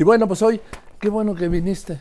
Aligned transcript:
Y 0.00 0.02
bueno, 0.02 0.26
pues 0.26 0.40
hoy, 0.40 0.58
qué 0.98 1.10
bueno 1.10 1.34
que 1.34 1.46
viniste, 1.46 2.00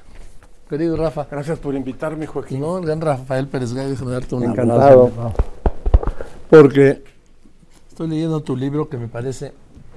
querido 0.70 0.96
Rafa. 0.96 1.28
Gracias 1.30 1.60
por 1.60 1.76
invitarme, 1.76 2.28
Joaquín. 2.28 2.62
No, 2.62 2.78
el 2.78 2.86
gran 2.86 3.02
Rafael 3.02 3.46
Pérez 3.50 3.74
Gallo, 3.74 3.90
déjame 3.90 4.12
darte 4.14 4.36
un 4.36 4.44
Encantado. 4.46 5.08
abrazo. 5.08 5.34
Porque 6.50 7.04
estoy 7.90 8.08
leyendo 8.08 8.40
tu 8.40 8.56
libro 8.56 8.88
que 8.88 8.96
me 8.96 9.10
parece, 9.10 9.52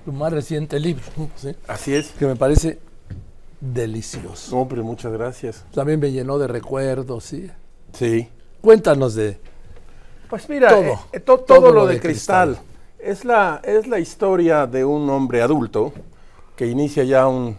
tu 0.04 0.10
más 0.12 0.32
reciente 0.32 0.80
libro, 0.80 1.04
¿sí? 1.36 1.54
Así 1.68 1.94
es. 1.94 2.10
que 2.10 2.26
me 2.26 2.34
parece 2.34 2.80
delicioso. 3.60 4.58
Hombre, 4.58 4.82
muchas 4.82 5.12
gracias. 5.12 5.64
También 5.72 6.00
me 6.00 6.10
llenó 6.10 6.38
de 6.38 6.48
recuerdos, 6.48 7.22
¿sí? 7.22 7.48
Sí. 7.92 8.28
Cuéntanos 8.60 9.14
de... 9.14 9.38
Pues 10.28 10.48
mira, 10.48 10.70
Todo. 10.70 10.82
eh, 10.82 10.98
eh, 11.12 11.20
to- 11.20 11.38
Todo 11.38 11.44
todo, 11.60 11.68
lo 11.68 11.72
lo 11.82 11.86
de 11.86 11.94
de 11.94 12.00
cristal. 12.00 12.58
Es, 12.98 13.24
la, 13.24 13.60
es 13.62 13.86
la 13.86 14.00
historia 14.00 14.66
de 14.66 14.84
un 14.84 15.08
hombre 15.08 15.40
adulto 15.40 15.92
que 16.56 16.66
inicia 16.66 17.04
ya 17.04 17.28
un 17.28 17.56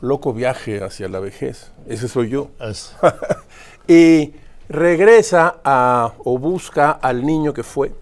loco 0.00 0.32
viaje 0.32 0.82
hacia 0.82 1.08
la 1.08 1.20
vejez. 1.20 1.72
Ese 1.86 2.08
soy 2.08 2.30
yo. 2.30 2.50
y 3.88 4.34
regresa 4.68 5.60
a, 5.64 6.12
o 6.24 6.38
busca 6.38 6.90
al 6.90 7.24
niño 7.24 7.52
que 7.52 7.62
fue 7.62 7.92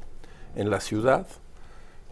en 0.54 0.70
la 0.70 0.80
ciudad 0.80 1.26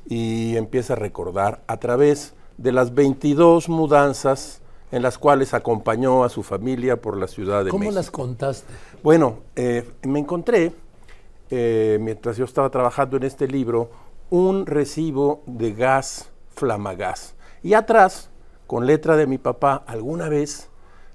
y 0.06 0.56
empieza 0.56 0.92
a 0.92 0.96
recordar 0.96 1.62
a 1.66 1.78
través 1.78 2.34
de 2.58 2.72
las 2.72 2.94
22 2.94 3.68
mudanzas 3.68 4.60
en 4.92 5.02
las 5.02 5.18
cuales 5.18 5.55
acompañó 5.55 6.22
a 6.22 6.28
su 6.28 6.42
familia 6.42 7.00
por 7.00 7.16
la 7.16 7.27
ciudad 7.27 7.64
de 7.64 7.70
¿Cómo 7.70 7.80
México. 7.80 7.96
las 7.96 8.10
contaste? 8.10 8.72
Bueno, 9.02 9.41
eh, 9.56 9.91
me 10.02 10.20
encontré, 10.20 10.72
eh, 11.50 11.98
mientras 12.00 12.36
yo 12.36 12.44
estaba 12.44 12.70
trabajando 12.70 13.16
en 13.16 13.24
este 13.24 13.48
libro, 13.48 13.91
un 14.30 14.66
recibo 14.66 15.42
de 15.46 15.72
gas 15.72 16.30
Flamagas. 16.55 17.34
Y 17.62 17.74
atrás, 17.74 18.30
con 18.66 18.86
letra 18.86 19.16
de 19.16 19.27
mi 19.27 19.38
papá, 19.38 19.82
alguna 19.86 20.28
vez 20.28 20.70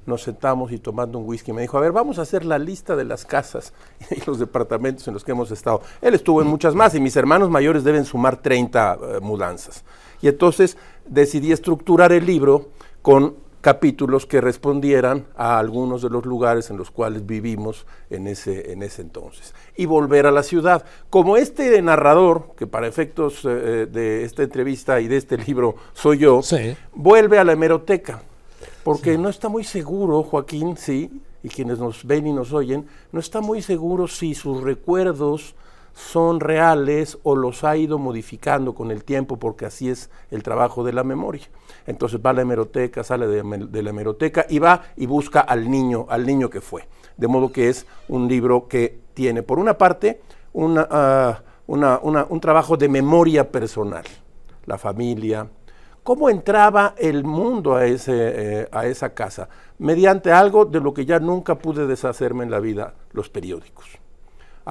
nos 0.05 0.23
sentamos 0.23 0.71
y 0.71 0.79
tomando 0.79 1.19
un 1.19 1.27
whisky 1.27 1.53
me 1.53 1.61
dijo, 1.61 1.77
a 1.77 1.81
ver, 1.81 1.91
vamos 1.91 2.19
a 2.19 2.23
hacer 2.23 2.43
la 2.43 2.57
lista 2.57 2.95
de 2.95 3.05
las 3.05 3.25
casas 3.25 3.73
y 4.11 4.25
los 4.25 4.39
departamentos 4.39 5.07
en 5.07 5.13
los 5.13 5.23
que 5.23 5.31
hemos 5.31 5.51
estado. 5.51 5.81
Él 6.01 6.15
estuvo 6.15 6.41
en 6.41 6.47
muchas 6.47 6.75
más 6.75 6.95
y 6.95 6.99
mis 6.99 7.15
hermanos 7.15 7.49
mayores 7.49 7.83
deben 7.83 8.05
sumar 8.05 8.37
30 8.37 8.97
eh, 9.01 9.19
mudanzas. 9.21 9.83
Y 10.21 10.27
entonces 10.27 10.77
decidí 11.05 11.51
estructurar 11.51 12.11
el 12.11 12.25
libro 12.25 12.69
con 13.01 13.35
capítulos 13.61 14.25
que 14.25 14.39
respondieran 14.41 15.25
a 15.35 15.59
algunos 15.59 16.01
de 16.01 16.09
los 16.09 16.25
lugares 16.25 16.69
en 16.69 16.77
los 16.77 16.91
cuales 16.91 17.25
vivimos 17.25 17.85
en 18.09 18.27
ese, 18.27 18.71
en 18.71 18.83
ese 18.83 19.01
entonces. 19.01 19.53
Y 19.75 19.85
volver 19.85 20.25
a 20.25 20.31
la 20.31 20.43
ciudad. 20.43 20.85
Como 21.09 21.35
este 21.37 21.81
narrador, 21.81 22.51
que 22.57 22.67
para 22.67 22.87
efectos 22.87 23.43
eh, 23.43 23.87
de 23.91 24.23
esta 24.23 24.43
entrevista 24.43 25.01
y 25.01 25.07
de 25.07 25.17
este 25.17 25.37
libro 25.37 25.75
soy 25.93 26.19
yo, 26.19 26.41
Sí. 26.41 26.75
vuelve 26.93 27.37
a 27.39 27.43
la 27.43 27.53
hemeroteca. 27.53 28.21
Porque 28.83 29.17
no 29.17 29.27
está 29.29 29.49
muy 29.49 29.63
seguro, 29.65 30.23
Joaquín, 30.23 30.77
sí, 30.77 31.11
y 31.43 31.49
quienes 31.49 31.79
nos 31.79 32.05
ven 32.05 32.27
y 32.27 32.33
nos 32.33 32.53
oyen, 32.53 32.87
no 33.11 33.19
está 33.19 33.41
muy 33.41 33.61
seguro 33.61 34.07
si 34.07 34.33
sus 34.35 34.61
recuerdos 34.63 35.53
son 35.93 36.39
reales 36.39 37.17
o 37.23 37.35
los 37.35 37.63
ha 37.63 37.75
ido 37.77 37.97
modificando 37.99 38.73
con 38.73 38.91
el 38.91 39.03
tiempo, 39.03 39.37
porque 39.37 39.65
así 39.65 39.89
es 39.89 40.09
el 40.31 40.43
trabajo 40.43 40.83
de 40.83 40.93
la 40.93 41.03
memoria. 41.03 41.47
Entonces 41.87 42.19
va 42.23 42.31
a 42.31 42.33
la 42.33 42.41
hemeroteca, 42.41 43.03
sale 43.03 43.27
de, 43.27 43.83
la 43.83 43.89
hemeroteca 43.89 44.45
y 44.49 44.59
va 44.59 44.83
y 44.95 45.05
busca 45.05 45.41
al 45.41 45.69
niño, 45.69 46.05
al 46.09 46.25
niño 46.25 46.49
que 46.49 46.61
fue. 46.61 46.87
De 47.17 47.27
modo 47.27 47.51
que 47.51 47.69
es 47.69 47.85
un 48.07 48.27
libro 48.27 48.67
que 48.67 48.99
tiene, 49.13 49.43
por 49.43 49.59
una 49.59 49.77
parte, 49.77 50.21
una, 50.53 50.87
ah, 50.89 51.41
un 51.67 52.39
trabajo 52.39 52.77
de 52.77 52.89
memoria 52.89 53.51
personal, 53.51 54.03
la 54.65 54.77
familia, 54.77 55.47
cómo 56.03 56.29
entraba 56.29 56.95
el 56.97 57.23
mundo 57.23 57.75
a, 57.75 57.85
ese, 57.85 58.13
eh, 58.61 58.67
a 58.71 58.87
esa 58.87 59.13
casa, 59.13 59.49
mediante 59.77 60.31
algo 60.31 60.65
de 60.65 60.79
lo 60.79 60.93
que 60.93 61.05
ya 61.05 61.19
nunca 61.19 61.55
pude 61.55 61.85
deshacerme 61.87 62.43
en 62.43 62.51
la 62.51 62.59
vida, 62.59 62.93
los 63.11 63.29
periódicos. 63.29 63.99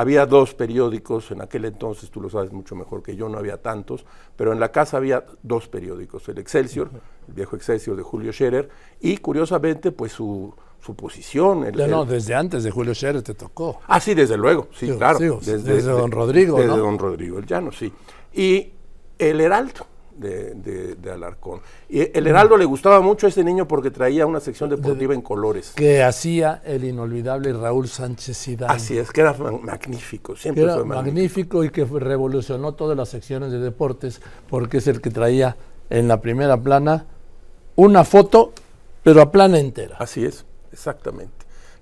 Había 0.01 0.27
dos 0.27 0.55
periódicos 0.55 1.33
en 1.33 1.43
aquel 1.43 1.65
entonces, 1.65 2.09
tú 2.09 2.21
lo 2.21 2.31
sabes 2.31 2.53
mucho 2.53 2.77
mejor 2.77 3.03
que 3.03 3.17
yo, 3.17 3.29
no 3.29 3.37
había 3.37 3.61
tantos, 3.61 4.07
pero 4.37 4.53
en 4.53 4.61
la 4.61 4.71
casa 4.71 4.97
había 4.97 5.25
dos 5.43 5.67
periódicos, 5.67 6.29
el 6.29 6.39
Excelsior, 6.39 6.89
el 7.27 7.35
viejo 7.35 7.57
Excelsior 7.57 7.97
de 7.97 8.05
Julio 8.05 8.33
Scherer, 8.33 8.69
y 9.01 9.17
curiosamente, 9.17 9.91
pues 9.91 10.13
su, 10.13 10.55
su 10.81 10.95
posición. 10.95 11.65
el- 11.65 11.91
No, 11.91 12.05
desde 12.05 12.37
antes 12.37 12.63
de 12.63 12.71
Julio 12.71 12.95
Scherer 12.95 13.23
te 13.23 13.35
tocó. 13.35 13.81
Ah, 13.89 13.99
sí, 13.99 14.15
desde 14.15 14.37
luego, 14.37 14.69
sí, 14.73 14.89
claro. 14.97 15.19
desde 15.19 15.83
don 15.83 16.13
Rodrigo, 16.13 16.57
Desde 16.59 16.69
¿no? 16.69 16.77
don 16.77 16.97
Rodrigo, 16.97 17.41
el 17.41 17.47
llano, 17.47 17.73
sí. 17.73 17.93
Y 18.35 18.71
el 19.19 19.41
Heraldo 19.41 19.85
de, 20.19 20.55
de- 20.55 20.95
de 20.97 21.11
Alarcón. 21.13 21.61
Y 21.89 22.17
el 22.17 22.27
Heraldo 22.27 22.57
le 22.57 22.65
gustaba 22.65 23.01
mucho 23.01 23.27
a 23.27 23.29
ese 23.31 23.43
niño 23.45 23.67
porque 23.69 23.91
traía 23.91 24.27
una 24.27 24.41
sección 24.41 24.69
deportiva 24.71 25.15
en 25.15 25.23
colores. 25.23 25.73
Que 25.75 26.03
hacía 26.03 26.61
el 26.65 26.85
inolvidable 26.85 27.53
Raúl 27.53 27.89
Sánchez 27.89 28.37
Zidane. 28.37 28.73
Así 28.75 28.99
es, 28.99 29.11
que 29.11 29.21
era 29.23 29.33
ma- 29.35 29.53
magnífico, 29.53 30.35
que 30.35 30.41
siempre 30.41 30.65
era 30.65 30.75
fue 30.75 30.85
magnífico. 30.85 31.59
magnífico 31.59 31.65
y 31.65 31.71
que 31.71 31.85
revolucionó 31.85 32.75
todas 32.75 32.97
las 32.97 33.09
secciones 33.09 33.53
de 33.53 33.59
deportes 33.59 34.21
porque 34.51 34.79
es 34.79 34.87
el 34.89 35.01
que 35.01 35.11
traía 35.11 35.57
en 35.91 36.09
la 36.09 36.21
primera 36.21 36.57
plana 36.57 37.07
una 37.77 38.05
foto, 38.05 38.53
pero 39.03 39.23
a 39.23 39.31
plana 39.33 39.59
entera. 39.59 39.97
Así 39.99 40.25
es, 40.25 40.45
exactamente. 40.73 41.38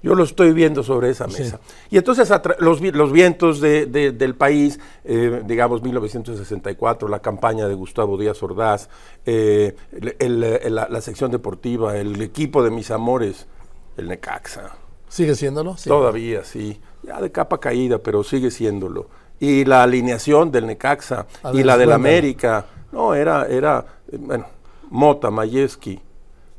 Yo 0.06 0.14
lo 0.14 0.22
estoy 0.22 0.52
viendo 0.52 0.84
sobre 0.84 1.10
esa 1.10 1.28
Sí. 1.28 1.42
mesa. 1.42 1.58
Y 1.90 1.96
entonces 1.98 2.30
los, 2.60 2.80
los 2.80 3.10
vientos 3.10 3.60
de- 3.60 3.86
de- 3.86 4.12
del 4.12 4.36
país, 4.36 4.78
eh, 5.04 5.42
digamos 5.44 5.82
1964, 5.82 7.08
la 7.08 7.18
campaña 7.18 7.66
de 7.66 7.74
Gustavo 7.74 8.16
Díaz 8.16 8.40
Ordaz, 8.40 8.88
eh, 9.24 9.74
el- 9.90 10.14
el- 10.20 10.44
el- 10.44 10.74
la, 10.76 10.86
la 10.88 11.00
sección 11.00 11.32
deportiva, 11.32 11.96
el 11.96 12.22
equipo 12.22 12.62
de 12.62 12.70
mis 12.70 12.92
amores, 12.92 13.48
el 13.96 14.06
Necaxa. 14.06 14.76
¿Sigue 15.08 15.34
siéndolo? 15.34 15.76
Sí. 15.76 15.88
Todavía, 15.88 16.44
sí. 16.44 16.80
Ya 17.02 17.20
de 17.20 17.32
capa 17.32 17.58
caída, 17.58 17.98
pero 17.98 18.22
sigue 18.22 18.52
siéndolo. 18.52 19.08
Y 19.40 19.64
la 19.64 19.82
alineación 19.82 20.52
del 20.52 20.66
Necaxa 20.68 21.26
y 21.52 21.64
la 21.64 21.76
del. 21.76 21.90
América. 21.90 22.66
No, 22.92 23.12
era, 23.12 23.46
era, 23.48 23.84
eh, 24.12 24.18
bueno, 24.20 24.46
Mota, 24.88 25.32
Mayevsky, 25.32 26.00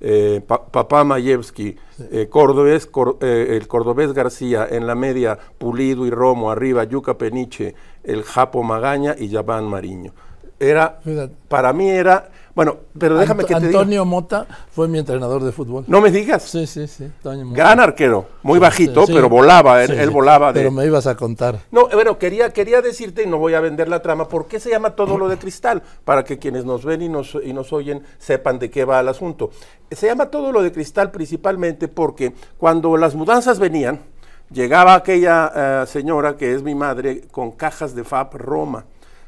eh, 0.02 0.42
Pa- 0.46 0.66
Papá 0.66 1.04
Mayevsky, 1.04 1.76
eh, 2.12 2.28
Cordobés, 2.30 2.86
Cor- 2.88 3.18
eh, 3.22 3.58
el 3.60 3.68
Cordobés 3.68 4.14
García, 4.14 4.68
en 4.70 4.88
la 4.88 4.96
media, 4.96 5.38
Pulido 5.58 6.06
y 6.06 6.10
Romo, 6.12 6.52
arriba, 6.52 6.84
Yuca 6.84 7.18
Peniche, 7.18 7.76
el 8.04 8.24
Japo 8.24 8.64
Magaña 8.64 9.16
y 9.18 9.28
Yaván 9.30 9.66
Mariño. 9.66 10.14
Era, 10.60 11.00
para 11.48 11.72
mí 11.74 11.90
era, 11.90 12.30
bueno, 12.58 12.78
pero 12.98 13.20
déjame 13.20 13.46
que 13.46 13.54
te 13.54 13.68
diga. 13.68 13.80
Antonio 13.82 14.04
Mota 14.04 14.48
fue 14.72 14.88
mi 14.88 14.98
entrenador 14.98 15.44
de 15.44 15.52
fútbol. 15.52 15.84
No 15.86 16.02
me 16.02 16.10
digas. 16.10 16.42
Sí, 16.42 16.66
sí, 16.66 16.88
sí. 16.88 17.04
Antonio 17.04 17.46
Mota. 17.46 17.56
Gran 17.56 17.80
arquero, 17.80 18.26
muy 18.42 18.58
bajito, 18.58 19.06
Sí, 19.06 19.14
pero 19.14 19.30
volaba, 19.30 19.84
él, 19.84 19.92
él 19.92 20.10
volaba 20.10 20.52
de... 20.52 20.62
Pero 20.62 20.72
me 20.72 20.84
ibas 20.84 21.06
a 21.06 21.16
contar. 21.16 21.60
No, 21.70 21.88
bueno, 21.88 22.18
quería, 22.18 22.52
quería 22.52 22.82
decirte, 22.82 23.22
y 23.22 23.28
no 23.28 23.38
voy 23.38 23.54
a 23.54 23.60
vender 23.60 23.90
la 23.90 24.02
trama, 24.02 24.28
¿por 24.28 24.48
qué 24.48 24.60
se 24.60 24.72
llama 24.72 24.96
todo 24.96 25.20
lo 25.20 25.30
de 25.30 25.38
cristal? 25.38 25.84
Para 26.04 26.24
que 26.24 26.40
quienes 26.40 26.66
nos 26.66 26.84
ven 26.84 27.04
y 27.04 27.10
nos, 27.10 27.38
y 27.44 27.54
nos 27.54 27.72
oyen 27.74 28.02
sepan 28.18 28.58
de 28.58 28.72
qué 28.72 28.86
va 28.86 29.02
el 29.02 29.08
asunto. 29.10 29.52
Se 29.92 30.08
llama 30.08 30.32
todo 30.32 30.52
lo 30.52 30.64
de 30.64 30.72
cristal 30.72 31.12
principalmente 31.12 31.88
porque 31.88 32.34
cuando 32.58 32.98
las 32.98 33.14
mudanzas 33.14 33.60
venían, 33.60 34.02
llegaba 34.50 34.96
aquella 34.96 35.52
eh, 35.56 35.86
señora 35.86 36.36
que 36.36 36.56
es 36.56 36.64
mi 36.64 36.74
madre 36.74 37.22
con 37.30 37.52
cajas 37.52 37.94
de 37.94 38.04
Fab 38.04 38.36
Roma. 38.36 38.86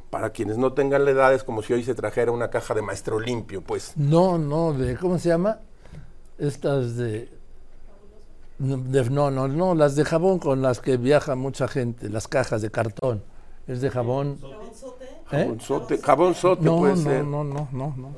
Para 0.09 0.31
quienes 0.31 0.57
no 0.57 0.73
tengan 0.73 1.05
la 1.05 1.11
edad, 1.11 1.33
es 1.33 1.43
como 1.43 1.61
si 1.61 1.73
hoy 1.73 1.83
se 1.83 1.93
trajera 1.93 2.31
una 2.31 2.49
caja 2.49 2.73
de 2.73 2.81
maestro 2.81 3.19
limpio, 3.19 3.61
pues. 3.61 3.93
No, 3.95 4.37
no, 4.39 4.73
de, 4.73 4.97
¿cómo 4.97 5.19
se 5.19 5.29
llama? 5.29 5.59
Estas 6.39 6.95
de, 6.95 7.29
de- 8.57 9.09
No, 9.09 9.29
no, 9.29 9.47
no, 9.47 9.75
las 9.75 9.95
de 9.95 10.05
jabón 10.05 10.39
con 10.39 10.61
las 10.61 10.79
que 10.79 10.97
viaja 10.97 11.35
mucha 11.35 11.67
gente, 11.67 12.09
las 12.09 12.27
cajas 12.27 12.61
de 12.61 12.71
cartón. 12.71 13.21
Es 13.67 13.81
de 13.81 13.91
jabón. 13.91 14.39
¿Eh? 15.31 15.43
Jabón 15.43 15.61
sote, 15.61 15.97
jabón 15.99 16.33
sote 16.33 16.63
No, 16.63 16.77
puede 16.79 16.95
no, 16.95 17.01
ser. 17.03 17.23
no, 17.23 17.43
no, 17.43 17.67
no, 17.71 17.93
no. 17.95 18.09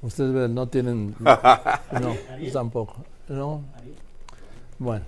Ustedes 0.00 0.32
ven, 0.32 0.54
no 0.54 0.66
tienen. 0.68 1.14
No, 1.20 2.14
yo 2.40 2.52
tampoco. 2.52 2.96
No. 3.28 3.60
Bueno. 4.78 5.04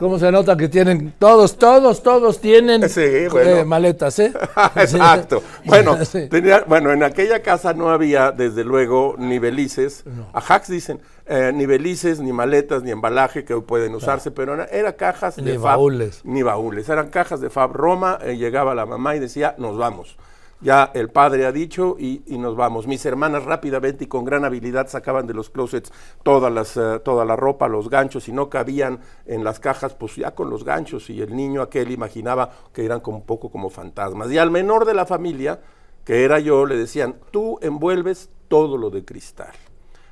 ¿Cómo 0.00 0.18
se 0.18 0.32
nota 0.32 0.56
que 0.56 0.68
tienen 0.68 1.12
todos, 1.18 1.56
todos, 1.58 2.02
todos 2.02 2.40
tienen 2.40 2.88
Sí, 2.88 3.00
eh, 3.02 3.28
bueno. 3.30 3.64
maletas, 3.66 4.18
eh? 4.18 4.32
Exacto. 4.76 5.42
Bueno, 5.66 6.02
Sí. 6.06 6.26
tenía- 6.28 6.64
bueno, 6.66 6.90
en 6.90 7.02
aquella 7.02 7.42
casa 7.42 7.74
no 7.74 7.90
había, 7.90 8.32
desde 8.32 8.64
luego, 8.64 9.14
ni 9.18 9.38
belices. 9.38 10.04
A 10.32 10.38
hacks 10.40 10.68
dicen, 10.68 11.00
eh, 11.26 11.52
ni 11.54 11.66
belices, 11.66 12.18
ni 12.18 12.32
maletas, 12.32 12.82
ni 12.82 12.90
embalaje 12.90 13.44
que 13.44 13.52
hoy 13.52 13.60
pueden 13.60 13.94
usarse, 13.94 14.30
pero 14.30 14.54
era, 14.70 14.94
cajas 14.96 15.36
Ni 15.36 15.44
de 15.44 15.54
Fab. 15.56 15.62
baúles. 15.64 16.22
Ni 16.24 16.42
baúles. 16.42 16.88
Eran 16.88 17.10
cajas 17.10 17.42
de 17.42 17.50
Fab 17.50 17.72
Roma. 17.74 18.18
eh, 18.22 18.38
llegaba 18.38 18.74
la 18.74 18.86
mamá 18.86 19.16
y 19.16 19.18
decía, 19.20 19.54
nos 19.58 19.76
vamos. 19.76 20.16
Ya 20.62 20.90
el 20.94 21.08
padre 21.08 21.46
ha 21.46 21.52
dicho 21.52 21.96
y, 21.98 22.22
y 22.26 22.36
nos 22.36 22.54
vamos. 22.54 22.86
Mis 22.86 23.04
hermanas 23.06 23.44
rápidamente 23.44 24.04
y 24.04 24.06
con 24.08 24.24
gran 24.24 24.44
habilidad 24.44 24.88
sacaban 24.88 25.26
de 25.26 25.32
los 25.32 25.48
closets 25.48 25.90
todas 26.22 26.52
las, 26.52 26.76
eh, 26.76 27.00
toda 27.02 27.24
la 27.24 27.34
ropa, 27.34 27.66
los 27.66 27.88
ganchos, 27.88 28.28
y 28.28 28.32
no 28.32 28.50
cabían 28.50 29.00
en 29.24 29.42
las 29.42 29.58
cajas, 29.58 29.94
pues 29.94 30.16
ya 30.16 30.34
con 30.34 30.50
los 30.50 30.64
ganchos. 30.64 31.08
Y 31.08 31.22
el 31.22 31.34
niño 31.34 31.62
aquel 31.62 31.90
imaginaba 31.90 32.50
que 32.74 32.84
eran 32.84 33.00
como 33.00 33.18
un 33.18 33.24
poco 33.24 33.50
como 33.50 33.70
fantasmas. 33.70 34.30
Y 34.30 34.36
al 34.36 34.50
menor 34.50 34.84
de 34.84 34.92
la 34.92 35.06
familia, 35.06 35.60
que 36.04 36.24
era 36.24 36.38
yo, 36.38 36.66
le 36.66 36.76
decían, 36.76 37.16
tú 37.30 37.58
envuelves 37.62 38.28
todo 38.48 38.76
lo 38.76 38.90
de 38.90 39.02
cristal. 39.04 39.52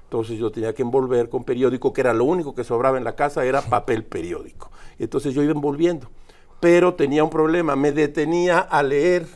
Entonces 0.04 0.38
yo 0.38 0.50
tenía 0.50 0.74
que 0.74 0.80
envolver 0.80 1.28
con 1.28 1.44
periódico, 1.44 1.92
que 1.92 2.00
era 2.00 2.14
lo 2.14 2.24
único 2.24 2.54
que 2.54 2.64
sobraba 2.64 2.96
en 2.96 3.04
la 3.04 3.14
casa, 3.14 3.44
era 3.44 3.60
papel 3.60 4.04
periódico. 4.04 4.70
Entonces 4.98 5.34
yo 5.34 5.42
iba 5.42 5.52
envolviendo. 5.52 6.08
Pero 6.58 6.94
tenía 6.94 7.22
un 7.22 7.28
problema, 7.28 7.76
me 7.76 7.92
detenía 7.92 8.60
a 8.60 8.82
leer 8.82 9.26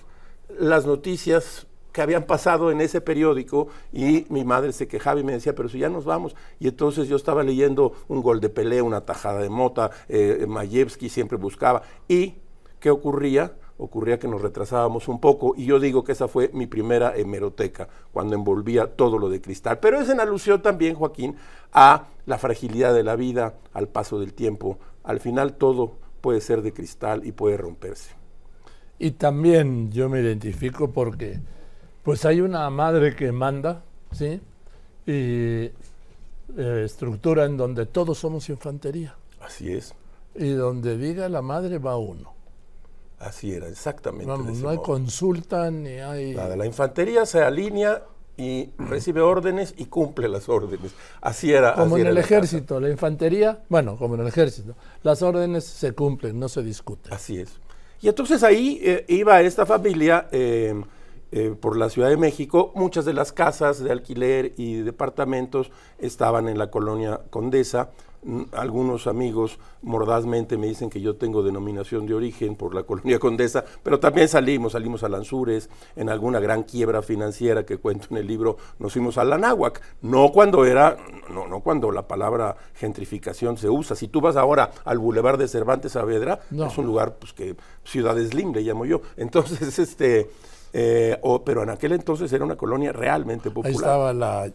las 0.58 0.86
noticias 0.86 1.66
que 1.92 2.00
habían 2.00 2.24
pasado 2.24 2.70
en 2.70 2.80
ese 2.80 3.00
periódico 3.00 3.68
y 3.92 4.26
mi 4.30 4.44
madre 4.44 4.72
se 4.72 4.88
quejaba 4.88 5.20
y 5.20 5.24
me 5.24 5.32
decía, 5.32 5.54
pero 5.54 5.68
si 5.68 5.78
ya 5.78 5.88
nos 5.88 6.04
vamos. 6.04 6.34
Y 6.58 6.68
entonces 6.68 7.08
yo 7.08 7.16
estaba 7.16 7.42
leyendo 7.42 7.92
un 8.08 8.22
gol 8.22 8.40
de 8.40 8.48
pelea, 8.48 8.82
una 8.82 9.02
tajada 9.02 9.40
de 9.40 9.50
mota, 9.50 9.90
eh, 10.08 10.46
Mayevsky 10.48 11.08
siempre 11.08 11.36
buscaba. 11.36 11.82
¿Y 12.08 12.36
qué 12.80 12.90
ocurría? 12.90 13.52
Ocurría 13.78 14.18
que 14.18 14.28
nos 14.28 14.40
retrasábamos 14.40 15.08
un 15.08 15.20
poco 15.20 15.54
y 15.56 15.66
yo 15.66 15.80
digo 15.80 16.04
que 16.04 16.12
esa 16.12 16.28
fue 16.28 16.50
mi 16.52 16.66
primera 16.66 17.16
hemeroteca, 17.16 17.88
cuando 18.12 18.36
envolvía 18.36 18.86
todo 18.86 19.18
lo 19.18 19.28
de 19.28 19.40
cristal. 19.40 19.78
Pero 19.80 20.00
es 20.00 20.08
en 20.08 20.20
alusión 20.20 20.62
también, 20.62 20.94
Joaquín, 20.94 21.36
a 21.72 22.06
la 22.26 22.38
fragilidad 22.38 22.94
de 22.94 23.02
la 23.02 23.16
vida, 23.16 23.54
al 23.72 23.88
paso 23.88 24.20
del 24.20 24.34
tiempo. 24.34 24.78
Al 25.02 25.20
final 25.20 25.54
todo 25.54 25.96
puede 26.20 26.40
ser 26.40 26.62
de 26.62 26.72
cristal 26.72 27.26
y 27.26 27.32
puede 27.32 27.56
romperse. 27.56 28.21
Y 29.02 29.10
también 29.10 29.90
yo 29.90 30.08
me 30.08 30.20
identifico 30.20 30.92
porque 30.92 31.40
pues 32.04 32.24
hay 32.24 32.40
una 32.40 32.70
madre 32.70 33.16
que 33.16 33.32
manda, 33.32 33.82
¿sí? 34.12 34.40
Y 35.04 35.72
eh, 36.56 36.82
estructura 36.84 37.44
en 37.44 37.56
donde 37.56 37.86
todos 37.86 38.18
somos 38.18 38.48
infantería. 38.48 39.16
Así 39.40 39.72
es. 39.72 39.92
Y 40.36 40.50
donde 40.50 40.96
diga 40.98 41.28
la 41.28 41.42
madre 41.42 41.78
va 41.78 41.96
uno. 41.96 42.32
Así 43.18 43.52
era, 43.52 43.66
exactamente. 43.66 44.32
no 44.32 44.68
hay 44.68 44.78
consulta 44.78 45.68
ni 45.72 45.98
hay... 45.98 46.36
Nada, 46.36 46.54
la 46.54 46.66
infantería 46.66 47.26
se 47.26 47.42
alinea 47.42 48.04
y 48.36 48.70
recibe 48.78 49.20
órdenes 49.20 49.74
y 49.78 49.86
cumple 49.86 50.28
las 50.28 50.48
órdenes. 50.48 50.92
Así 51.20 51.52
era. 51.52 51.74
Como 51.74 51.98
en 51.98 52.06
el 52.06 52.18
ejército, 52.18 52.78
la 52.78 52.88
infantería, 52.88 53.64
bueno, 53.68 53.96
como 53.96 54.14
en 54.14 54.20
el 54.20 54.28
ejército, 54.28 54.76
las 55.02 55.22
órdenes 55.22 55.64
se 55.64 55.90
cumplen, 55.90 56.38
no 56.38 56.48
se 56.48 56.62
discuten. 56.62 57.12
Así 57.12 57.40
es. 57.40 57.60
Y 58.02 58.08
entonces 58.08 58.42
ahí 58.42 58.80
eh, 58.82 59.04
iba 59.06 59.40
esta 59.40 59.64
familia 59.64 60.26
eh, 60.32 60.74
eh, 61.30 61.54
por 61.58 61.76
la 61.76 61.88
Ciudad 61.88 62.08
de 62.10 62.16
México. 62.16 62.72
Muchas 62.74 63.04
de 63.04 63.12
las 63.12 63.32
casas 63.32 63.78
de 63.78 63.92
alquiler 63.92 64.54
y 64.56 64.78
departamentos 64.78 65.70
estaban 65.98 66.48
en 66.48 66.58
la 66.58 66.68
colonia 66.68 67.20
Condesa 67.30 67.90
algunos 68.52 69.06
amigos 69.06 69.58
mordazmente 69.82 70.56
me 70.56 70.68
dicen 70.68 70.88
que 70.88 71.00
yo 71.00 71.16
tengo 71.16 71.42
denominación 71.42 72.06
de 72.06 72.14
origen 72.14 72.54
por 72.54 72.74
la 72.74 72.84
colonia 72.84 73.18
condesa, 73.18 73.64
pero 73.82 73.98
también 73.98 74.28
salimos, 74.28 74.72
salimos 74.72 75.02
a 75.02 75.08
Lanzures, 75.08 75.68
en 75.96 76.08
alguna 76.08 76.38
gran 76.38 76.62
quiebra 76.62 77.02
financiera 77.02 77.66
que 77.66 77.78
cuento 77.78 78.08
en 78.10 78.18
el 78.18 78.26
libro, 78.26 78.56
nos 78.78 78.92
fuimos 78.92 79.18
a 79.18 79.24
Lanáhuac, 79.24 79.80
no 80.02 80.30
cuando 80.30 80.64
era, 80.64 80.96
no, 81.30 81.48
no 81.48 81.60
cuando 81.60 81.90
la 81.90 82.06
palabra 82.06 82.56
gentrificación 82.74 83.56
se 83.56 83.68
usa. 83.68 83.96
Si 83.96 84.08
tú 84.08 84.20
vas 84.20 84.36
ahora 84.36 84.70
al 84.84 84.98
Boulevard 84.98 85.38
de 85.38 85.48
Cervantes 85.48 85.92
Saavedra, 85.92 86.40
es 86.50 86.78
un 86.78 86.86
lugar 86.86 87.16
pues 87.16 87.32
que 87.32 87.56
Ciudad 87.84 88.16
Slim 88.16 88.52
le 88.52 88.62
llamo 88.62 88.84
yo. 88.84 89.02
Entonces, 89.16 89.78
este, 89.78 90.30
eh, 90.72 91.18
pero 91.44 91.62
en 91.62 91.70
aquel 91.70 91.92
entonces 91.92 92.32
era 92.32 92.44
una 92.44 92.56
colonia 92.56 92.92
realmente 92.92 93.50
popular. 93.50 93.66
Ahí 93.68 93.74
estaba 93.74 94.12
la 94.12 94.52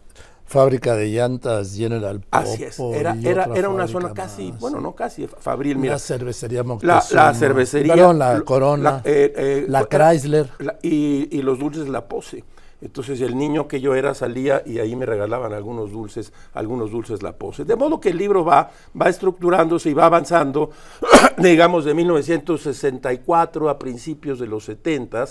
fábrica 0.48 0.96
de 0.96 1.10
llantas 1.10 1.76
General 1.76 2.20
Popo. 2.20 2.36
Así 2.36 2.64
es, 2.64 2.80
era, 2.80 3.14
era, 3.22 3.48
era 3.54 3.68
una 3.68 3.86
zona 3.86 4.14
casi, 4.14 4.50
bueno, 4.52 4.80
no 4.80 4.94
casi, 4.94 5.26
Fabril, 5.26 5.76
mira. 5.76 5.94
La 5.94 5.98
cervecería 5.98 6.64
Moctezuma. 6.64 7.04
La, 7.10 7.26
la 7.26 7.34
cervecería. 7.34 8.12
La 8.14 8.40
Corona, 8.40 8.82
la, 8.82 9.02
eh, 9.04 9.32
eh, 9.36 9.66
la 9.68 9.84
Chrysler. 9.84 10.48
y, 10.82 11.28
y, 11.36 11.42
los 11.42 11.58
dulces 11.58 11.88
La 11.88 12.08
Pose. 12.08 12.44
Entonces 12.80 13.20
el 13.20 13.36
niño 13.36 13.66
que 13.66 13.80
yo 13.80 13.94
era 13.94 14.14
salía 14.14 14.62
y 14.64 14.78
ahí 14.78 14.94
me 14.94 15.04
regalaban 15.04 15.52
algunos 15.52 15.90
dulces, 15.90 16.32
algunos 16.54 16.90
dulces 16.92 17.22
La 17.22 17.32
Pose. 17.32 17.64
De 17.64 17.76
modo 17.76 18.00
que 18.00 18.10
el 18.10 18.16
libro 18.16 18.44
va, 18.44 18.70
va 19.00 19.08
estructurándose 19.08 19.90
y 19.90 19.94
va 19.94 20.06
avanzando, 20.06 20.70
digamos, 21.38 21.84
de 21.84 21.94
1964 21.94 23.68
a 23.68 23.78
principios 23.78 24.38
de 24.38 24.46
los 24.46 24.64
70 24.64 25.26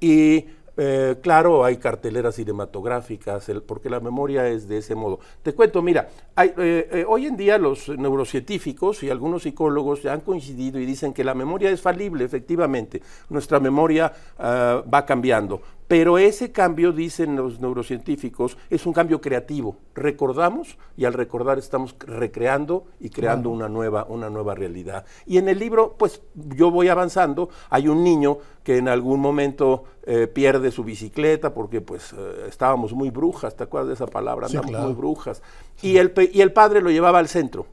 y 0.00 0.46
eh, 0.76 1.16
claro, 1.22 1.64
hay 1.64 1.76
carteleras 1.76 2.36
cinematográficas, 2.36 3.50
porque 3.66 3.90
la 3.90 4.00
memoria 4.00 4.48
es 4.48 4.68
de 4.68 4.78
ese 4.78 4.94
modo. 4.94 5.20
Te 5.42 5.52
cuento, 5.54 5.82
mira, 5.82 6.08
hay, 6.34 6.48
eh, 6.56 6.88
eh, 6.90 7.04
hoy 7.06 7.26
en 7.26 7.36
día 7.36 7.58
los 7.58 7.88
neurocientíficos 7.88 9.02
y 9.02 9.10
algunos 9.10 9.42
psicólogos 9.42 10.04
han 10.06 10.20
coincidido 10.20 10.80
y 10.80 10.86
dicen 10.86 11.12
que 11.12 11.24
la 11.24 11.34
memoria 11.34 11.70
es 11.70 11.80
falible, 11.80 12.24
efectivamente. 12.24 13.02
Nuestra 13.28 13.60
memoria 13.60 14.12
ah, 14.38 14.82
va 14.92 15.04
cambiando. 15.04 15.60
Pero 15.92 16.16
ese 16.16 16.52
cambio, 16.52 16.90
dicen 16.90 17.36
los 17.36 17.60
neurocientíficos, 17.60 18.56
es 18.70 18.86
un 18.86 18.94
cambio 18.94 19.20
creativo. 19.20 19.76
Recordamos 19.94 20.78
y 20.96 21.04
al 21.04 21.12
recordar 21.12 21.58
estamos 21.58 21.94
recreando 21.98 22.86
y 22.98 23.10
creando 23.10 23.50
una, 23.50 23.68
nueva, 23.68 24.06
una 24.08 24.30
nueva 24.30 24.54
realidad. 24.54 25.04
Y 25.26 25.36
en 25.36 25.50
el 25.50 25.58
libro, 25.58 25.94
pues 25.98 26.22
yo 26.34 26.70
voy 26.70 26.88
avanzando. 26.88 27.50
Hay 27.68 27.88
un 27.88 28.02
niño 28.02 28.38
que 28.64 28.78
en 28.78 28.88
algún 28.88 29.20
momento 29.20 29.84
eh, 30.04 30.28
pierde 30.28 30.70
su 30.70 30.82
bicicleta 30.82 31.52
porque 31.52 31.82
pues 31.82 32.14
eh, 32.14 32.46
estábamos 32.48 32.94
muy 32.94 33.10
brujas, 33.10 33.54
¿te 33.54 33.64
acuerdas 33.64 33.88
de 33.88 33.94
esa 33.96 34.06
palabra? 34.06 34.46
Andamos 34.46 34.72
muy 34.72 34.94
brujas. 34.94 35.42
Y, 35.82 35.98
el, 35.98 36.14
y 36.32 36.40
el 36.40 36.54
padre 36.54 36.80
lo 36.80 36.90
llevaba 36.90 37.18
al 37.18 37.28
centro. 37.28 37.66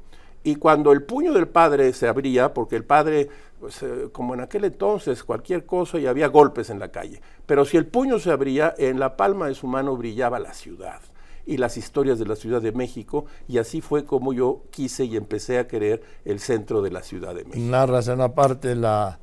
Y 0.44 0.56
cuando 0.56 0.92
el 0.92 1.04
puño 1.04 1.34
del 1.34 1.48
padre 1.48 1.94
se 1.94 2.08
abría, 2.08 2.54
porque 2.54 2.76
el 2.76 2.84
padre 2.84 3.30
pues, 3.60 3.84
eh, 3.84 4.10
como 4.12 4.34
en 4.34 4.42
aquel 4.42 4.66
entonces, 4.66 5.24
cualquier 5.24 5.66
cosa 5.66 6.00
y 6.00 6.08
había 6.08 6.28
golpes 6.28 6.70
en 6.70 6.80
la 6.80 6.92
calle. 6.92 7.22
Pero 7.46 7.66
si 7.66 7.78
el 7.78 7.86
puño 7.86 8.20
se 8.20 8.32
abría, 8.32 8.74
en 8.78 9.00
la 9.00 9.18
palma 9.18 9.48
de 9.48 9.56
su 9.56 9.68
mano 9.68 9.96
brillaba 9.98 10.40
la 10.40 10.54
ciudad 10.54 11.02
y 11.46 11.58
las 11.58 11.78
historias 11.78 12.20
de 12.20 12.26
la 12.26 12.36
Ciudad 12.36 12.62
de 12.62 12.72
México, 12.72 13.26
y 13.48 13.58
así 13.58 13.82
fue 13.82 14.06
como 14.06 14.34
yo 14.34 14.64
quise 14.70 15.06
y 15.06 15.18
empecé 15.18 15.58
a 15.58 15.68
querer 15.68 16.04
el 16.24 16.40
centro 16.40 16.82
de 16.82 16.92
la 16.92 17.02
Ciudad 17.02 17.34
de 17.34 17.44
México. 17.44 17.66
Narras 17.66 18.08
en 18.08 18.16
una 18.16 18.36
parte 18.36 18.76
la, 18.76 19.20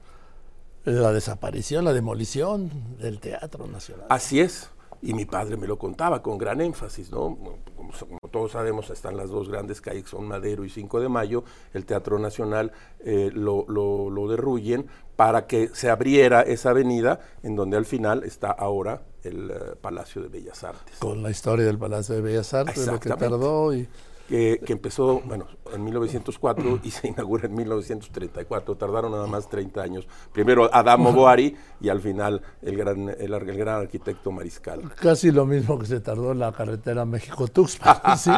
la 0.84 1.12
desaparición, 1.12 1.84
la 1.84 1.92
demolición 1.92 2.98
del 2.98 3.20
Teatro 3.20 3.68
Nacional. 3.68 4.06
Así 4.08 4.40
es, 4.40 4.70
y 5.06 5.14
mi 5.14 5.24
padre 5.24 5.56
me 5.56 5.68
lo 5.68 5.78
contaba 5.78 6.20
con 6.20 6.36
gran 6.36 6.60
énfasis, 6.60 7.12
¿no? 7.12 7.38
Como, 7.76 7.92
todos 8.32 8.50
sabemos, 8.50 8.90
están 8.90 9.16
las 9.16 9.30
dos 9.30 9.48
grandes 9.48 9.80
calles, 9.80 10.08
son 10.08 10.26
Madero 10.26 10.64
y 10.64 10.68
5 10.68 10.98
de 10.98 11.08
Mayo, 11.08 11.44
el 11.74 11.86
Teatro 11.86 12.18
Nacional 12.18 12.72
eh, 12.98 13.30
lo, 13.32 13.64
lo, 13.68 14.10
lo, 14.10 14.26
derruyen 14.26 14.88
para 15.14 15.46
que 15.46 15.68
se 15.68 15.90
abriera 15.90 16.42
esa 16.42 16.70
avenida 16.70 17.20
en 17.44 17.54
donde 17.54 17.76
al 17.76 17.84
final 17.84 18.24
está 18.24 18.50
ahora 18.50 19.02
el 19.22 19.48
uh, 19.48 19.76
Palacio 19.80 20.22
de 20.22 20.28
Bellas 20.28 20.64
Artes. 20.64 20.98
Con 20.98 21.22
la 21.22 21.30
historia 21.30 21.66
del 21.66 21.78
Palacio 21.78 22.16
de 22.16 22.22
Bellas 22.22 22.52
Artes, 22.52 22.84
lo 22.84 22.98
que 22.98 23.10
tardó 23.10 23.72
y 23.72 23.88
que, 24.28 24.61
empezó, 24.67 25.20
bueno, 25.25 25.46
en 25.73 25.84
1904 25.84 26.80
y 26.83 26.90
se 26.90 27.09
inaugura 27.09 27.47
en 27.47 27.54
1934. 27.54 28.75
Tardaron 28.76 29.12
nada 29.12 29.26
más 29.26 29.49
30 29.49 29.83
años. 29.83 30.09
Primero 30.33 30.68
Adamo 30.73 31.12
Boari 31.12 31.56
y 31.80 31.88
al 31.88 32.00
final 32.00 32.42
el 32.62 32.76
gran, 32.76 33.09
el, 33.09 33.56
gran 33.56 33.80
arquitecto 33.83 34.30
Mariscal. 34.33 34.83
Casi 34.95 35.30
lo 35.30 35.47
mismo 35.47 35.78
que 35.78 35.87
se 35.87 36.00
tardó 36.00 36.33
en 36.33 36.40
la 36.40 36.52
carretera 36.52 37.04
México-Tuxpan, 37.04 37.97
¿sí? 38.18 38.30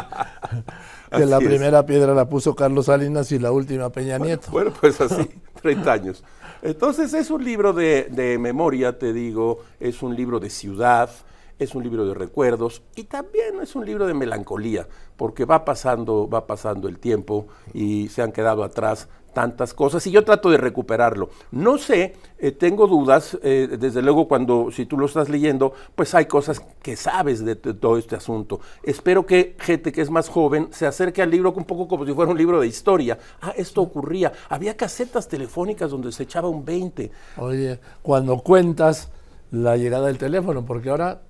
que 1.11 1.25
la 1.25 1.39
primera 1.39 1.85
piedra 1.85 2.13
la 2.13 2.29
puso 2.29 2.55
Carlos 2.55 2.85
Salinas 2.85 3.31
y 3.31 3.39
la 3.39 3.51
última 3.51 3.89
Peña 3.89 4.17
Nieto. 4.17 4.51
Bueno, 4.51 4.71
pues 4.79 5.01
así, 5.01 5.29
30 5.61 5.91
años. 5.91 6.23
Entonces 6.61 7.13
es 7.13 7.31
un 7.31 7.43
libro 7.43 7.73
de, 7.73 8.09
de 8.11 8.37
memoria, 8.37 8.97
te 8.99 9.13
digo, 9.13 9.63
es 9.79 10.03
un 10.03 10.15
libro 10.15 10.39
de 10.39 10.49
ciudad, 10.49 11.09
es 11.59 11.75
un 11.75 11.83
libro 11.83 12.05
de 12.05 12.13
recuerdos 12.13 12.81
y 12.95 13.03
también 13.03 13.61
es 13.61 13.75
un 13.75 13.85
libro 13.85 14.07
de 14.07 14.13
melancolía, 14.13 14.87
porque 15.17 15.45
va 15.45 15.65
pasando, 15.65 16.27
va 16.29 16.47
pasando 16.47 16.87
el 16.87 16.97
tiempo 16.97 17.47
y 17.73 18.07
se 18.07 18.21
han 18.21 18.31
quedado 18.31 18.63
atrás 18.63 19.09
tantas 19.33 19.73
cosas 19.73 20.05
y 20.07 20.11
yo 20.11 20.23
trato 20.23 20.49
de 20.49 20.57
recuperarlo. 20.57 21.29
No 21.51 21.77
sé, 21.77 22.15
eh, 22.39 22.51
tengo 22.51 22.87
dudas, 22.87 23.37
eh, 23.43 23.77
desde 23.79 24.01
luego 24.01 24.27
cuando 24.27 24.71
si 24.71 24.85
tú 24.85 24.97
lo 24.97 25.05
estás 25.05 25.29
leyendo, 25.29 25.73
pues 25.95 26.15
hay 26.15 26.25
cosas 26.25 26.61
que 26.81 26.95
sabes 26.95 27.43
de, 27.45 27.55
todo 27.55 27.97
este 27.97 28.15
asunto. 28.15 28.59
Espero 28.83 29.25
que 29.25 29.55
gente 29.59 29.91
que 29.91 30.01
es 30.01 30.09
más 30.09 30.29
joven 30.29 30.69
se 30.71 30.87
acerque 30.87 31.21
al 31.21 31.31
libro 31.31 31.53
un 31.55 31.65
poco 31.65 31.87
como 31.87 32.05
si 32.05 32.13
fuera 32.13 32.31
un 32.31 32.37
libro 32.37 32.59
de 32.59 32.67
historia. 32.67 33.17
Ah, 33.41 33.53
esto 33.55 33.81
ocurría. 33.81 34.31
Había 34.49 34.75
casetas 34.75 35.27
telefónicas 35.27 35.91
donde 35.91 36.11
se 36.11 36.23
echaba 36.23 36.49
un 36.49 36.65
20. 36.65 37.11
Oye, 37.37 37.79
cuando 38.01 38.39
cuentas 38.39 39.09
la 39.51 39.77
llegada 39.77 40.07
del 40.07 40.17
teléfono, 40.17 40.65
porque 40.65 40.89
ahora 40.89 41.21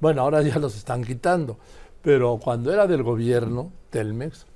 bueno, 0.00 0.22
ahora 0.22 0.42
ya 0.42 0.58
los 0.58 0.76
están 0.76 1.04
quitando, 1.04 1.56
pero 2.02 2.38
cuando 2.42 2.72
era 2.72 2.86
del 2.86 3.02
gobierno, 3.02 3.72
Telmex, 3.90 4.46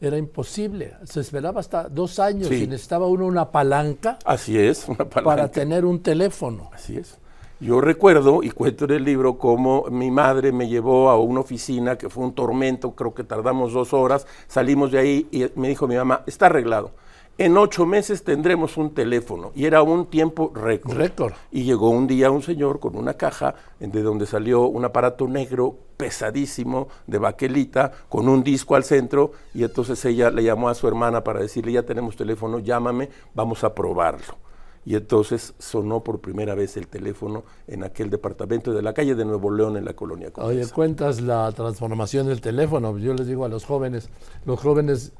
era 0.00 0.18
imposible. 0.18 0.94
Se 1.04 1.20
esperaba 1.20 1.60
hasta 1.60 1.88
dos 1.88 2.18
años 2.18 2.50
y 2.50 2.66
necesitaba 2.66 3.06
uno 3.06 3.26
una 3.26 3.50
palanca. 3.50 4.18
Así 4.24 4.58
es, 4.58 4.86
una 4.88 4.98
palanca. 4.98 5.24
Para 5.24 5.50
tener 5.50 5.84
un 5.84 6.00
teléfono. 6.00 6.70
Así 6.72 6.96
es. 6.96 7.18
Yo 7.60 7.80
recuerdo, 7.80 8.42
y 8.42 8.50
cuento 8.50 8.84
en 8.84 8.90
el 8.90 9.04
libro, 9.04 9.38
cómo 9.38 9.86
mi 9.90 10.10
madre 10.10 10.52
me 10.52 10.68
llevó 10.68 11.08
a 11.08 11.18
una 11.18 11.40
oficina 11.40 11.96
que 11.96 12.10
fue 12.10 12.24
un 12.24 12.34
tormento, 12.34 12.90
creo 12.94 13.14
que 13.14 13.24
tardamos 13.24 13.72
dos 13.72 13.94
horas, 13.94 14.26
salimos 14.48 14.90
de 14.90 14.98
ahí 14.98 15.28
y 15.30 15.46
me 15.58 15.68
dijo 15.68 15.86
mi 15.86 15.94
mamá, 15.94 16.24
está 16.26 16.46
arreglado. 16.46 16.90
En 17.36 17.56
ocho 17.56 17.84
meses 17.86 18.22
tendremos 18.22 18.76
un 18.76 18.94
teléfono. 18.94 19.52
Y 19.54 19.66
era 19.66 19.82
un 19.82 20.06
tiempo 20.06 20.52
récord. 20.54 20.96
Récord. 20.96 21.34
Y 21.50 21.64
llegó 21.64 21.90
un 21.90 22.06
día 22.06 22.30
un 22.30 22.42
señor 22.42 22.80
con 22.80 22.96
una 22.96 23.14
caja 23.14 23.54
de 23.80 24.02
donde 24.02 24.26
salió 24.26 24.62
un 24.66 24.84
aparato 24.84 25.26
negro 25.26 25.76
pesadísimo 25.96 26.88
de 27.06 27.18
baquelita 27.18 27.92
con 28.08 28.28
un 28.28 28.42
disco 28.42 28.74
al 28.74 28.84
centro 28.84 29.32
y 29.54 29.64
entonces 29.64 30.04
ella 30.04 30.30
le 30.30 30.42
llamó 30.42 30.68
a 30.68 30.74
su 30.74 30.88
hermana 30.88 31.22
para 31.22 31.40
decirle 31.40 31.72
ya 31.72 31.82
tenemos 31.82 32.16
teléfono, 32.16 32.58
llámame, 32.58 33.10
vamos 33.34 33.64
a 33.64 33.74
probarlo. 33.74 34.36
Y 34.86 34.96
entonces 34.96 35.54
sonó 35.58 36.04
por 36.04 36.20
primera 36.20 36.54
vez 36.54 36.76
el 36.76 36.88
teléfono 36.88 37.44
en 37.66 37.84
aquel 37.84 38.10
departamento 38.10 38.72
de 38.74 38.82
la 38.82 38.92
calle 38.92 39.14
de 39.14 39.24
Nuevo 39.24 39.50
León 39.50 39.78
en 39.78 39.84
la 39.86 39.94
colonia 39.94 40.30
Oye, 40.36 40.66
cuentas 40.68 41.22
la 41.22 41.50
transformación 41.52 42.26
del 42.26 42.42
teléfono. 42.42 42.96
Yo 42.98 43.14
les 43.14 43.26
digo 43.26 43.46
a 43.46 43.48
los 43.48 43.64
jóvenes, 43.64 44.10
los 44.44 44.60
jóvenes 44.60 45.12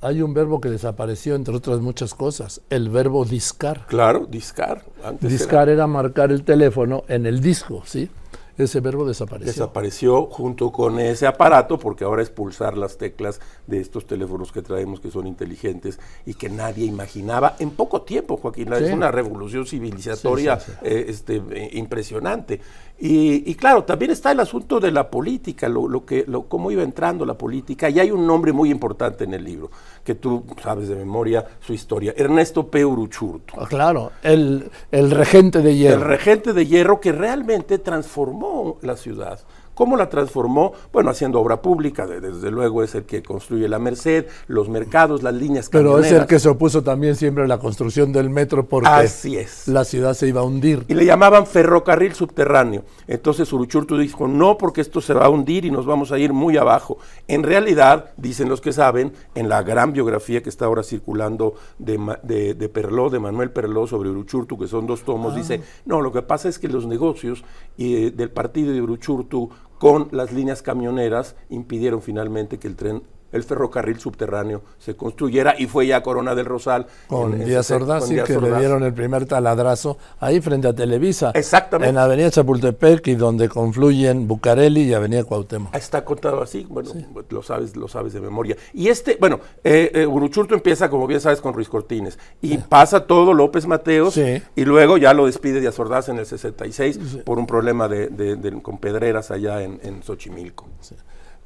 hay 0.00 0.22
un 0.22 0.34
verbo 0.34 0.60
que 0.60 0.70
desapareció, 0.70 1.34
entre 1.34 1.54
otras 1.54 1.80
muchas 1.80 2.14
cosas, 2.14 2.60
el 2.70 2.90
verbo 2.90 3.24
discar. 3.24 3.86
Claro, 3.86 4.26
discar. 4.26 4.84
discar 5.20 5.68
era 5.68 5.86
marcar 5.86 6.30
el 6.30 6.44
teléfono 6.44 7.04
en 7.08 7.26
el 7.26 7.40
disco, 7.40 7.82
¿sí? 7.86 8.10
ese 8.58 8.80
verbo 8.80 9.06
desapareció. 9.06 9.52
Desapareció 9.52 10.26
junto 10.26 10.72
con 10.72 10.98
ese 10.98 11.26
aparato, 11.26 11.78
porque 11.78 12.04
ahora 12.04 12.22
es 12.22 12.30
pulsar 12.30 12.76
las 12.76 12.96
teclas 12.96 13.40
de 13.66 13.80
estos 13.80 14.06
teléfonos 14.06 14.52
que 14.52 14.62
traemos 14.62 15.00
que 15.00 15.10
son 15.10 15.26
inteligentes 15.26 15.98
y 16.24 16.34
que 16.34 16.48
nadie 16.48 16.86
imaginaba 16.86 17.56
en 17.58 17.70
poco 17.70 18.02
tiempo, 18.02 18.36
Joaquín. 18.36 18.72
Es 18.72 18.92
una 18.92 19.10
revolución 19.10 19.66
civilizatoria 19.66 20.58
eh, 20.82 21.06
este, 21.08 21.42
eh, 21.50 21.70
impresionante. 21.74 22.60
Y, 22.98 23.54
claro, 23.56 23.84
también 23.84 24.10
está 24.10 24.32
el 24.32 24.40
asunto 24.40 24.80
de 24.80 24.90
la 24.90 25.10
política, 25.10 25.68
lo, 25.68 26.06
que, 26.06 26.24
lo, 26.26 26.44
cómo 26.44 26.70
iba 26.70 26.82
entrando 26.82 27.26
la 27.26 27.34
política, 27.34 27.90
y 27.90 28.00
hay 28.00 28.10
un 28.10 28.26
nombre 28.26 28.52
muy 28.52 28.70
importante 28.70 29.24
en 29.24 29.34
el 29.34 29.44
libro, 29.44 29.70
que 30.02 30.14
tú 30.14 30.44
sabes 30.62 30.88
de 30.88 30.96
memoria 30.96 31.44
su 31.60 31.74
historia, 31.74 32.14
Ernesto 32.16 32.68
P. 32.68 32.84
Uruchurtu. 32.86 33.54
Ah, 33.58 33.66
claro, 33.68 34.12
el, 34.22 34.70
el 34.90 35.10
regente 35.10 35.60
de 35.60 35.76
hierro. 35.76 36.02
El 36.02 36.08
regente 36.08 36.54
de 36.54 36.66
hierro 36.66 36.98
que 36.98 37.12
realmente 37.12 37.78
transformó 37.78 38.78
la 38.80 38.96
ciudad. 38.96 39.40
¿Cómo 39.76 39.98
la 39.98 40.08
transformó? 40.08 40.72
Bueno, 40.90 41.10
haciendo 41.10 41.38
obra 41.38 41.60
pública, 41.60 42.06
desde 42.06 42.50
luego 42.50 42.82
es 42.82 42.94
el 42.94 43.04
que 43.04 43.22
construye 43.22 43.68
la 43.68 43.78
Merced, 43.78 44.24
los 44.46 44.70
mercados, 44.70 45.22
las 45.22 45.34
líneas 45.34 45.68
Pero 45.68 45.98
es 45.98 46.10
el 46.12 46.24
que 46.24 46.38
se 46.38 46.48
opuso 46.48 46.82
también 46.82 47.14
siempre 47.14 47.44
a 47.44 47.46
la 47.46 47.58
construcción 47.58 48.10
del 48.10 48.30
metro 48.30 48.66
porque 48.66 48.88
Así 48.88 49.36
es. 49.36 49.68
la 49.68 49.84
ciudad 49.84 50.14
se 50.14 50.28
iba 50.28 50.40
a 50.40 50.44
hundir. 50.44 50.86
Y 50.88 50.94
le 50.94 51.04
llamaban 51.04 51.46
ferrocarril 51.46 52.14
subterráneo. 52.14 52.84
Entonces 53.06 53.52
Uruchurtu 53.52 53.98
dijo, 53.98 54.26
no, 54.26 54.56
porque 54.56 54.80
esto 54.80 55.02
se 55.02 55.12
va 55.12 55.26
a 55.26 55.28
hundir 55.28 55.66
y 55.66 55.70
nos 55.70 55.84
vamos 55.84 56.10
a 56.10 56.18
ir 56.18 56.32
muy 56.32 56.56
abajo. 56.56 56.96
En 57.28 57.42
realidad, 57.42 58.12
dicen 58.16 58.48
los 58.48 58.62
que 58.62 58.72
saben, 58.72 59.12
en 59.34 59.50
la 59.50 59.62
gran 59.62 59.92
biografía 59.92 60.42
que 60.42 60.48
está 60.48 60.64
ahora 60.64 60.84
circulando 60.84 61.52
de, 61.78 62.00
de, 62.22 62.54
de 62.54 62.68
Perló, 62.70 63.10
de 63.10 63.18
Manuel 63.18 63.50
Perló 63.50 63.86
sobre 63.86 64.08
Uruchurtu, 64.08 64.56
que 64.58 64.68
son 64.68 64.86
dos 64.86 65.02
tomos, 65.02 65.34
ah. 65.34 65.36
dice, 65.36 65.60
no, 65.84 66.00
lo 66.00 66.12
que 66.12 66.22
pasa 66.22 66.48
es 66.48 66.58
que 66.58 66.68
los 66.68 66.86
negocios 66.86 67.44
eh, 67.76 68.10
del 68.14 68.30
partido 68.30 68.72
de 68.72 68.80
Uruchurtu 68.80 69.50
con 69.78 70.08
las 70.12 70.32
líneas 70.32 70.62
camioneras 70.62 71.36
impidieron 71.48 72.02
finalmente 72.02 72.58
que 72.58 72.68
el 72.68 72.76
tren 72.76 73.02
el 73.32 73.44
ferrocarril 73.44 73.98
subterráneo 73.98 74.62
se 74.78 74.96
construyera 74.96 75.54
y 75.58 75.66
fue 75.66 75.86
ya 75.86 76.02
Corona 76.02 76.34
del 76.34 76.46
Rosal. 76.46 76.86
Con 77.06 77.44
Díaz 77.44 77.70
Ordaz, 77.70 78.08
que 78.08 78.40
le 78.40 78.58
dieron 78.58 78.82
el 78.82 78.92
primer 78.92 79.26
taladrazo 79.26 79.98
ahí 80.20 80.40
frente 80.40 80.68
a 80.68 80.74
Televisa. 80.74 81.32
Exactamente. 81.34 81.90
En 81.90 81.98
Avenida 81.98 82.30
Chapultepec 82.30 83.06
y 83.08 83.14
donde 83.14 83.48
confluyen 83.48 84.26
Bucareli 84.26 84.82
y 84.82 84.94
Avenida 84.94 85.24
Cuauhtémoc. 85.24 85.74
Está 85.74 86.04
contado 86.04 86.42
así, 86.42 86.66
bueno, 86.68 86.90
lo 87.28 87.42
sabes 87.42 87.76
lo 87.76 87.88
sabes 87.88 88.12
de 88.12 88.20
memoria. 88.20 88.56
Y 88.72 88.88
este, 88.88 89.16
bueno, 89.20 89.40
eh, 89.64 89.90
eh, 89.94 90.06
Uruchurto 90.06 90.54
empieza, 90.54 90.88
como 90.88 91.06
bien 91.06 91.20
sabes, 91.20 91.40
con 91.40 91.54
Ruiz 91.54 91.68
Cortines 91.68 92.18
y 92.40 92.58
pasa 92.58 93.06
todo 93.06 93.34
López 93.34 93.66
Mateos 93.66 94.16
y 94.16 94.64
luego 94.64 94.96
ya 94.98 95.14
lo 95.14 95.26
despide 95.26 95.60
Díaz 95.60 95.78
Ordaz 95.78 96.08
en 96.08 96.18
el 96.18 96.26
66 96.26 96.98
por 97.24 97.38
un 97.38 97.46
problema 97.46 97.88
de, 97.88 98.60
con 98.62 98.78
pedreras 98.78 99.30
allá 99.30 99.62
en, 99.62 99.80
en 99.82 100.02
Xochimilco. 100.02 100.66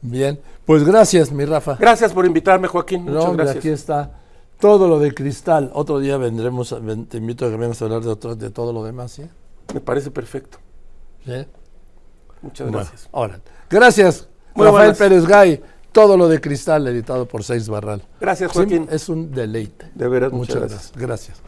Bien, 0.02 0.40
pues 0.64 0.84
gracias, 0.84 1.30
mi 1.30 1.44
Rafa. 1.44 1.76
Gracias 1.78 2.12
por 2.12 2.24
invitarme, 2.24 2.68
Joaquín. 2.68 3.04
Muchas 3.04 3.36
gracias. 3.36 3.56
Aquí 3.56 3.68
está 3.68 4.12
todo 4.58 4.88
lo 4.88 4.98
de 4.98 5.12
cristal. 5.12 5.70
Otro 5.74 5.98
día 5.98 6.16
vendremos, 6.16 6.74
te 7.08 7.16
invito 7.16 7.46
a 7.46 7.50
que 7.50 7.56
vengas 7.56 7.80
a 7.82 7.86
hablar 7.86 8.02
de, 8.02 8.36
de 8.36 8.50
todo 8.50 8.72
lo 8.72 8.84
demás, 8.84 9.12
¿sí? 9.12 9.24
Me 9.74 9.80
parece 9.80 10.10
perfecto. 10.10 10.58
¿Sí? 11.24 11.46
Muchas 12.42 12.70
gracias. 12.70 13.08
ahora, 13.12 13.40
gracias, 13.68 14.28
Rafael 14.54 14.94
Pérez 14.94 15.26
Gay. 15.26 15.62
Todo 15.92 16.16
lo 16.16 16.28
de 16.28 16.40
cristal, 16.40 16.86
editado 16.86 17.26
por 17.26 17.42
Seis 17.42 17.68
Barral. 17.68 18.00
Gracias, 18.20 18.52
Joaquín. 18.52 18.86
es 18.92 19.08
un 19.08 19.32
deleite. 19.32 19.90
De 19.94 20.08
muchas, 20.30 20.56
gracias. 20.56 20.92
gracias. 20.94 21.42